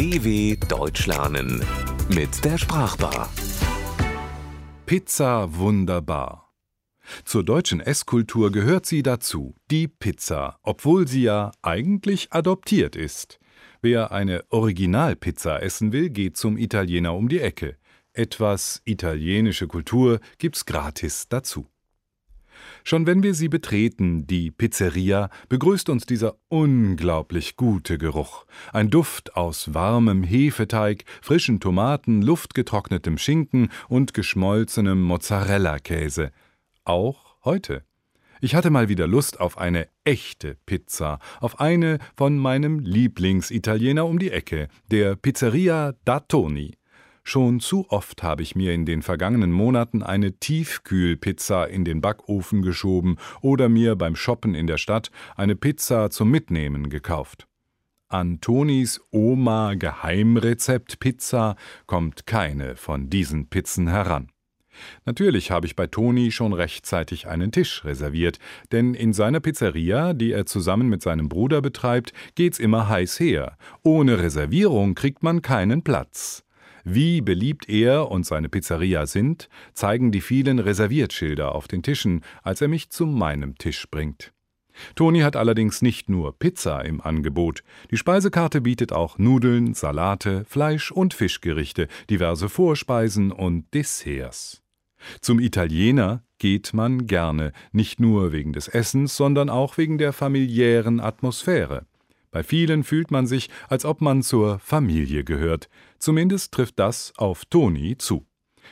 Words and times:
DW 0.00 0.56
Deutsch 0.66 1.06
lernen 1.06 1.62
mit 2.08 2.42
der 2.42 2.56
Sprachbar. 2.56 3.28
Pizza 4.86 5.54
wunderbar. 5.58 6.54
Zur 7.26 7.44
deutschen 7.44 7.80
Esskultur 7.80 8.50
gehört 8.50 8.86
sie 8.86 9.02
dazu, 9.02 9.54
die 9.70 9.88
Pizza, 9.88 10.58
obwohl 10.62 11.06
sie 11.06 11.24
ja 11.24 11.52
eigentlich 11.60 12.32
adoptiert 12.32 12.96
ist. 12.96 13.40
Wer 13.82 14.10
eine 14.10 14.42
Originalpizza 14.48 15.58
essen 15.58 15.92
will, 15.92 16.08
geht 16.08 16.38
zum 16.38 16.56
Italiener 16.56 17.14
um 17.14 17.28
die 17.28 17.40
Ecke. 17.40 17.76
Etwas 18.14 18.80
italienische 18.86 19.66
Kultur 19.66 20.20
gibt's 20.38 20.64
gratis 20.64 21.28
dazu. 21.28 21.69
Schon 22.84 23.06
wenn 23.06 23.22
wir 23.22 23.34
sie 23.34 23.48
betreten, 23.48 24.26
die 24.26 24.50
Pizzeria, 24.50 25.30
begrüßt 25.48 25.88
uns 25.88 26.06
dieser 26.06 26.36
unglaublich 26.48 27.56
gute 27.56 27.98
Geruch. 27.98 28.46
Ein 28.72 28.90
Duft 28.90 29.36
aus 29.36 29.74
warmem 29.74 30.22
Hefeteig, 30.22 31.04
frischen 31.22 31.60
Tomaten, 31.60 32.22
luftgetrocknetem 32.22 33.18
Schinken 33.18 33.68
und 33.88 34.14
geschmolzenem 34.14 35.00
Mozzarella-Käse. 35.02 36.32
Auch 36.84 37.36
heute. 37.44 37.84
Ich 38.42 38.54
hatte 38.54 38.70
mal 38.70 38.88
wieder 38.88 39.06
Lust 39.06 39.38
auf 39.38 39.58
eine 39.58 39.86
echte 40.04 40.56
Pizza, 40.64 41.18
auf 41.40 41.60
eine 41.60 41.98
von 42.16 42.38
meinem 42.38 42.78
Lieblingsitaliener 42.78 44.06
um 44.06 44.18
die 44.18 44.30
Ecke, 44.30 44.68
der 44.90 45.14
Pizzeria 45.14 45.92
da 46.06 46.20
Toni. 46.20 46.79
Schon 47.32 47.60
zu 47.60 47.86
oft 47.90 48.24
habe 48.24 48.42
ich 48.42 48.56
mir 48.56 48.74
in 48.74 48.84
den 48.84 49.02
vergangenen 49.02 49.52
Monaten 49.52 50.02
eine 50.02 50.32
Tiefkühlpizza 50.32 51.62
in 51.62 51.84
den 51.84 52.00
Backofen 52.00 52.60
geschoben 52.60 53.18
oder 53.40 53.68
mir 53.68 53.94
beim 53.94 54.16
Shoppen 54.16 54.56
in 54.56 54.66
der 54.66 54.78
Stadt 54.78 55.12
eine 55.36 55.54
Pizza 55.54 56.10
zum 56.10 56.28
Mitnehmen 56.28 56.90
gekauft. 56.90 57.46
An 58.08 58.40
Tonis 58.40 59.00
Oma 59.12 59.74
Geheimrezept 59.74 60.98
Pizza 60.98 61.54
kommt 61.86 62.26
keine 62.26 62.74
von 62.74 63.08
diesen 63.10 63.48
Pizzen 63.48 63.86
heran. 63.86 64.32
Natürlich 65.04 65.52
habe 65.52 65.68
ich 65.68 65.76
bei 65.76 65.86
Toni 65.86 66.32
schon 66.32 66.52
rechtzeitig 66.52 67.28
einen 67.28 67.52
Tisch 67.52 67.84
reserviert, 67.84 68.40
denn 68.72 68.92
in 68.92 69.12
seiner 69.12 69.38
Pizzeria, 69.38 70.14
die 70.14 70.32
er 70.32 70.46
zusammen 70.46 70.88
mit 70.88 71.00
seinem 71.00 71.28
Bruder 71.28 71.62
betreibt, 71.62 72.12
geht's 72.34 72.58
immer 72.58 72.88
heiß 72.88 73.20
her. 73.20 73.56
Ohne 73.84 74.18
Reservierung 74.18 74.96
kriegt 74.96 75.22
man 75.22 75.42
keinen 75.42 75.82
Platz. 75.82 76.42
Wie 76.84 77.20
beliebt 77.20 77.68
er 77.68 78.10
und 78.10 78.24
seine 78.26 78.48
Pizzeria 78.48 79.06
sind, 79.06 79.48
zeigen 79.72 80.12
die 80.12 80.20
vielen 80.20 80.58
Reserviertschilder 80.58 81.54
auf 81.54 81.68
den 81.68 81.82
Tischen, 81.82 82.22
als 82.42 82.60
er 82.60 82.68
mich 82.68 82.90
zu 82.90 83.06
meinem 83.06 83.56
Tisch 83.56 83.86
bringt. 83.90 84.32
Toni 84.94 85.20
hat 85.20 85.36
allerdings 85.36 85.82
nicht 85.82 86.08
nur 86.08 86.38
Pizza 86.38 86.84
im 86.84 87.00
Angebot. 87.00 87.62
Die 87.90 87.96
Speisekarte 87.96 88.60
bietet 88.60 88.92
auch 88.92 89.18
Nudeln, 89.18 89.74
Salate, 89.74 90.44
Fleisch- 90.46 90.92
und 90.92 91.14
Fischgerichte, 91.14 91.88
diverse 92.08 92.48
Vorspeisen 92.48 93.32
und 93.32 93.72
Desserts. 93.74 94.62
Zum 95.20 95.40
Italiener 95.40 96.22
geht 96.38 96.72
man 96.74 97.06
gerne, 97.06 97.52
nicht 97.72 98.00
nur 98.00 98.32
wegen 98.32 98.52
des 98.52 98.68
Essens, 98.68 99.16
sondern 99.16 99.48
auch 99.50 99.78
wegen 99.78 99.98
der 99.98 100.12
familiären 100.12 101.00
Atmosphäre. 101.00 101.86
Bei 102.30 102.42
vielen 102.44 102.84
fühlt 102.84 103.10
man 103.10 103.26
sich, 103.26 103.50
als 103.68 103.84
ob 103.84 104.00
man 104.00 104.22
zur 104.22 104.58
Familie 104.60 105.24
gehört. 105.24 105.68
Zumindest 106.00 106.52
trifft 106.52 106.78
das 106.78 107.12
auf 107.18 107.44
Toni 107.44 107.96
zu. 107.98 108.26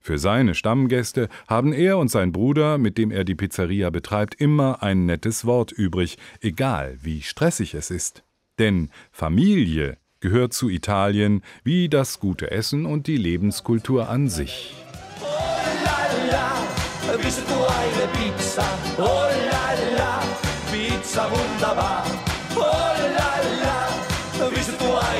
Für 0.00 0.18
seine 0.18 0.54
Stammgäste 0.54 1.28
haben 1.46 1.72
er 1.72 1.98
und 1.98 2.10
sein 2.10 2.32
Bruder, 2.32 2.78
mit 2.78 2.98
dem 2.98 3.10
er 3.12 3.24
die 3.24 3.36
Pizzeria 3.36 3.90
betreibt, 3.90 4.34
immer 4.34 4.82
ein 4.82 5.06
nettes 5.06 5.44
Wort 5.44 5.70
übrig, 5.70 6.18
egal 6.40 6.98
wie 7.00 7.22
stressig 7.22 7.74
es 7.74 7.90
ist. 7.90 8.24
Denn 8.58 8.90
Familie 9.12 9.98
gehört 10.20 10.52
zu 10.52 10.68
Italien 10.68 11.42
wie 11.62 11.88
das 11.88 12.18
gute 12.18 12.50
Essen 12.50 12.86
und 12.86 13.06
die 13.06 13.16
Lebenskultur 13.16 14.08
an 14.08 14.28
sich. 14.28 14.74
Oh 15.20 15.26
la 15.84 16.30
la, 16.30 17.16
bist 17.22 17.42
du 17.48 17.54
eine 17.54 18.08
Pizza? 18.18 18.64
Oh 18.98 19.02
la 19.02 19.96
la, 19.96 20.22
Pizza 20.72 21.30
wunderbar. 21.30 22.04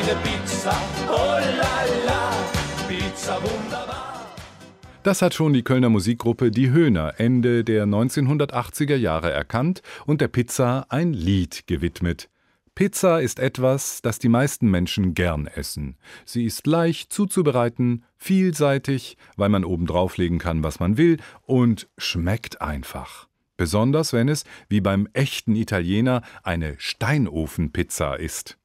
Pizza, 0.00 0.72
oh 1.08 1.38
la 1.58 1.84
la, 2.06 2.32
Pizza 2.88 3.36
wunderbar. 3.42 4.26
Das 5.02 5.20
hat 5.22 5.34
schon 5.34 5.52
die 5.52 5.62
Kölner 5.62 5.90
Musikgruppe 5.90 6.50
Die 6.50 6.70
Höhner 6.70 7.14
Ende 7.18 7.64
der 7.64 7.86
1980er 7.86 8.96
Jahre 8.96 9.30
erkannt 9.30 9.82
und 10.06 10.20
der 10.20 10.28
Pizza 10.28 10.86
ein 10.88 11.12
Lied 11.12 11.66
gewidmet. 11.66 12.30
Pizza 12.74 13.20
ist 13.20 13.40
etwas, 13.40 14.00
das 14.00 14.18
die 14.18 14.30
meisten 14.30 14.70
Menschen 14.70 15.12
gern 15.14 15.46
essen. 15.46 15.98
Sie 16.24 16.44
ist 16.44 16.66
leicht 16.66 17.12
zuzubereiten, 17.12 18.04
vielseitig, 18.16 19.18
weil 19.36 19.50
man 19.50 19.64
oben 19.64 19.86
drauflegen 19.86 20.38
kann, 20.38 20.62
was 20.62 20.80
man 20.80 20.96
will, 20.96 21.18
und 21.42 21.88
schmeckt 21.98 22.62
einfach. 22.62 23.28
Besonders 23.58 24.14
wenn 24.14 24.30
es, 24.30 24.44
wie 24.70 24.80
beim 24.80 25.08
echten 25.12 25.56
Italiener, 25.56 26.22
eine 26.42 26.76
Steinofenpizza 26.78 28.14
ist. 28.14 28.56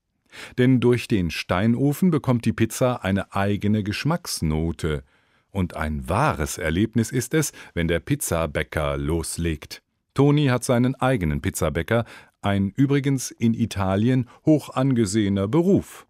Denn 0.57 0.79
durch 0.79 1.07
den 1.07 1.31
Steinofen 1.31 2.11
bekommt 2.11 2.45
die 2.45 2.53
Pizza 2.53 3.03
eine 3.03 3.33
eigene 3.33 3.83
Geschmacksnote. 3.83 5.03
Und 5.51 5.75
ein 5.75 6.09
wahres 6.09 6.57
Erlebnis 6.57 7.11
ist 7.11 7.33
es, 7.33 7.53
wenn 7.73 7.87
der 7.87 7.99
Pizzabäcker 7.99 8.97
loslegt. 8.97 9.81
Toni 10.13 10.47
hat 10.47 10.63
seinen 10.63 10.95
eigenen 10.95 11.41
Pizzabäcker, 11.41 12.05
ein 12.41 12.71
übrigens 12.75 13.31
in 13.31 13.53
Italien 13.53 14.29
hoch 14.45 14.69
angesehener 14.69 15.47
Beruf. 15.47 16.07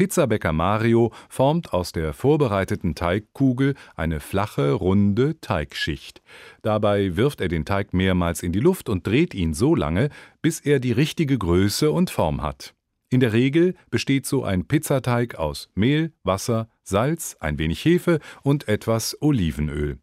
Pizzabäcker 0.00 0.54
Mario 0.54 1.12
formt 1.28 1.74
aus 1.74 1.92
der 1.92 2.14
vorbereiteten 2.14 2.94
Teigkugel 2.94 3.74
eine 3.96 4.20
flache, 4.20 4.72
runde 4.72 5.38
Teigschicht. 5.42 6.22
Dabei 6.62 7.16
wirft 7.16 7.42
er 7.42 7.48
den 7.48 7.66
Teig 7.66 7.92
mehrmals 7.92 8.42
in 8.42 8.52
die 8.52 8.60
Luft 8.60 8.88
und 8.88 9.06
dreht 9.06 9.34
ihn 9.34 9.52
so 9.52 9.74
lange, 9.74 10.08
bis 10.40 10.60
er 10.60 10.80
die 10.80 10.92
richtige 10.92 11.36
Größe 11.36 11.90
und 11.90 12.08
Form 12.08 12.42
hat. 12.42 12.74
In 13.12 13.18
der 13.18 13.32
Regel 13.32 13.74
besteht 13.90 14.24
so 14.24 14.44
ein 14.44 14.66
Pizzateig 14.66 15.34
aus 15.34 15.68
Mehl, 15.74 16.12
Wasser, 16.22 16.68
Salz, 16.84 17.36
ein 17.40 17.58
wenig 17.58 17.84
Hefe 17.84 18.20
und 18.44 18.68
etwas 18.68 19.20
Olivenöl. 19.20 19.98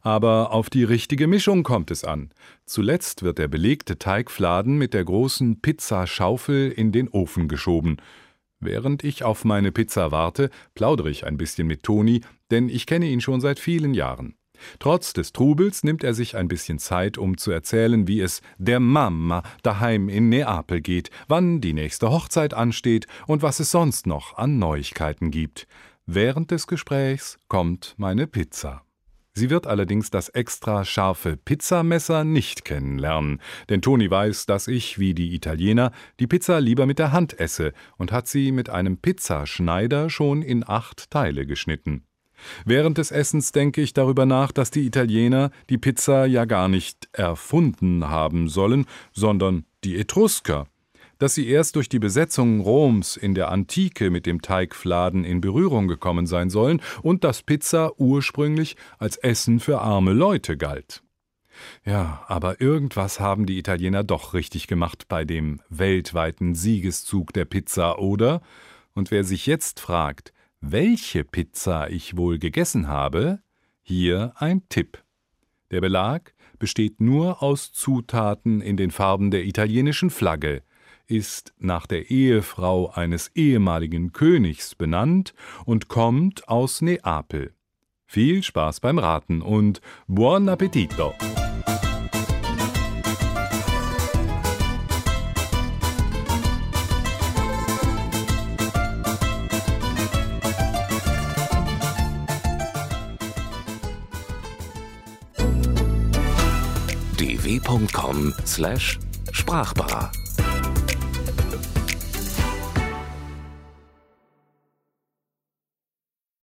Aber 0.00 0.52
auf 0.52 0.70
die 0.70 0.82
richtige 0.82 1.26
Mischung 1.26 1.62
kommt 1.62 1.90
es 1.90 2.04
an. 2.04 2.30
Zuletzt 2.64 3.22
wird 3.22 3.38
der 3.38 3.48
belegte 3.48 3.98
Teigfladen 3.98 4.78
mit 4.78 4.94
der 4.94 5.04
großen 5.04 5.60
Pizzaschaufel 5.60 6.70
in 6.70 6.90
den 6.90 7.08
Ofen 7.08 7.48
geschoben. 7.48 7.98
Während 8.60 9.04
ich 9.04 9.24
auf 9.24 9.44
meine 9.44 9.70
Pizza 9.70 10.10
warte, 10.10 10.48
plaudere 10.74 11.10
ich 11.10 11.26
ein 11.26 11.36
bisschen 11.36 11.66
mit 11.66 11.82
Toni, 11.82 12.22
denn 12.50 12.70
ich 12.70 12.86
kenne 12.86 13.06
ihn 13.06 13.20
schon 13.20 13.42
seit 13.42 13.60
vielen 13.60 13.92
Jahren. 13.92 14.36
Trotz 14.78 15.12
des 15.12 15.32
Trubels 15.32 15.84
nimmt 15.84 16.04
er 16.04 16.14
sich 16.14 16.36
ein 16.36 16.48
bisschen 16.48 16.78
Zeit, 16.78 17.18
um 17.18 17.36
zu 17.36 17.50
erzählen, 17.50 18.06
wie 18.08 18.20
es 18.20 18.42
der 18.58 18.80
Mama 18.80 19.42
daheim 19.62 20.08
in 20.08 20.28
Neapel 20.28 20.80
geht, 20.80 21.10
wann 21.28 21.60
die 21.60 21.72
nächste 21.72 22.10
Hochzeit 22.10 22.54
ansteht 22.54 23.06
und 23.26 23.42
was 23.42 23.60
es 23.60 23.70
sonst 23.70 24.06
noch 24.06 24.36
an 24.36 24.58
Neuigkeiten 24.58 25.30
gibt. 25.30 25.66
Während 26.06 26.50
des 26.50 26.66
Gesprächs 26.66 27.38
kommt 27.48 27.94
meine 27.98 28.26
Pizza. 28.26 28.82
Sie 29.38 29.50
wird 29.50 29.68
allerdings 29.68 30.10
das 30.10 30.30
extra 30.30 30.84
scharfe 30.84 31.36
Pizzamesser 31.36 32.24
nicht 32.24 32.64
kennenlernen, 32.64 33.40
denn 33.68 33.82
Toni 33.82 34.10
weiß, 34.10 34.46
dass 34.46 34.66
ich, 34.66 34.98
wie 34.98 35.14
die 35.14 35.32
Italiener, 35.32 35.92
die 36.18 36.26
Pizza 36.26 36.60
lieber 36.60 36.86
mit 36.86 36.98
der 36.98 37.12
Hand 37.12 37.38
esse 37.38 37.72
und 37.98 38.10
hat 38.10 38.26
sie 38.26 38.50
mit 38.50 38.68
einem 38.68 38.96
Pizzaschneider 38.98 40.10
schon 40.10 40.42
in 40.42 40.68
acht 40.68 41.12
Teile 41.12 41.46
geschnitten. 41.46 42.07
Während 42.64 42.98
des 42.98 43.10
Essens 43.10 43.52
denke 43.52 43.80
ich 43.80 43.92
darüber 43.92 44.26
nach, 44.26 44.52
dass 44.52 44.70
die 44.70 44.86
Italiener 44.86 45.50
die 45.70 45.78
Pizza 45.78 46.26
ja 46.26 46.44
gar 46.44 46.68
nicht 46.68 47.08
erfunden 47.12 48.08
haben 48.08 48.48
sollen, 48.48 48.86
sondern 49.12 49.64
die 49.84 49.96
Etrusker, 49.96 50.66
dass 51.18 51.34
sie 51.34 51.48
erst 51.48 51.76
durch 51.76 51.88
die 51.88 51.98
Besetzung 51.98 52.60
Roms 52.60 53.16
in 53.16 53.34
der 53.34 53.50
Antike 53.50 54.10
mit 54.10 54.26
dem 54.26 54.40
Teigfladen 54.40 55.24
in 55.24 55.40
Berührung 55.40 55.88
gekommen 55.88 56.26
sein 56.26 56.50
sollen 56.50 56.80
und 57.02 57.24
dass 57.24 57.42
Pizza 57.42 57.98
ursprünglich 57.98 58.76
als 58.98 59.16
Essen 59.16 59.60
für 59.60 59.80
arme 59.80 60.12
Leute 60.12 60.56
galt. 60.56 61.02
Ja, 61.84 62.24
aber 62.28 62.60
irgendwas 62.60 63.18
haben 63.18 63.44
die 63.44 63.58
Italiener 63.58 64.04
doch 64.04 64.32
richtig 64.32 64.68
gemacht 64.68 65.06
bei 65.08 65.24
dem 65.24 65.60
weltweiten 65.68 66.54
Siegeszug 66.54 67.32
der 67.32 67.46
Pizza, 67.46 67.98
oder? 67.98 68.42
Und 68.94 69.10
wer 69.10 69.24
sich 69.24 69.46
jetzt 69.46 69.80
fragt, 69.80 70.32
welche 70.60 71.24
Pizza 71.24 71.90
ich 71.90 72.16
wohl 72.16 72.38
gegessen 72.38 72.88
habe, 72.88 73.40
hier 73.82 74.32
ein 74.36 74.68
Tipp. 74.68 75.02
Der 75.70 75.80
Belag 75.80 76.34
besteht 76.58 77.00
nur 77.00 77.42
aus 77.42 77.72
Zutaten 77.72 78.60
in 78.60 78.76
den 78.76 78.90
Farben 78.90 79.30
der 79.30 79.44
italienischen 79.44 80.10
Flagge, 80.10 80.62
ist 81.06 81.54
nach 81.58 81.86
der 81.86 82.10
Ehefrau 82.10 82.90
eines 82.90 83.28
ehemaligen 83.34 84.12
Königs 84.12 84.74
benannt 84.74 85.34
und 85.64 85.88
kommt 85.88 86.48
aus 86.48 86.82
Neapel. 86.82 87.54
Viel 88.06 88.42
Spaß 88.42 88.80
beim 88.80 88.98
Raten 88.98 89.42
und 89.42 89.80
buon 90.06 90.48
appetito! 90.48 91.14
dw.com/sprachbar. 107.18 110.10